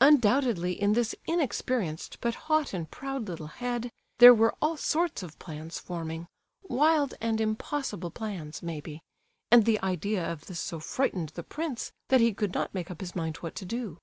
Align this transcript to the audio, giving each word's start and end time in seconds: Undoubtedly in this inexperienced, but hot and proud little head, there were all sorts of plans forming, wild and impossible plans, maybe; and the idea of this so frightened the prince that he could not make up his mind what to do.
Undoubtedly 0.00 0.72
in 0.72 0.94
this 0.94 1.14
inexperienced, 1.28 2.18
but 2.20 2.34
hot 2.50 2.74
and 2.74 2.90
proud 2.90 3.28
little 3.28 3.46
head, 3.46 3.92
there 4.18 4.34
were 4.34 4.56
all 4.60 4.76
sorts 4.76 5.22
of 5.22 5.38
plans 5.38 5.78
forming, 5.78 6.26
wild 6.64 7.14
and 7.20 7.40
impossible 7.40 8.10
plans, 8.10 8.60
maybe; 8.60 9.00
and 9.52 9.66
the 9.66 9.80
idea 9.80 10.32
of 10.32 10.46
this 10.46 10.58
so 10.58 10.80
frightened 10.80 11.28
the 11.36 11.44
prince 11.44 11.92
that 12.08 12.20
he 12.20 12.34
could 12.34 12.52
not 12.52 12.74
make 12.74 12.90
up 12.90 13.00
his 13.00 13.14
mind 13.14 13.36
what 13.36 13.54
to 13.54 13.64
do. 13.64 13.98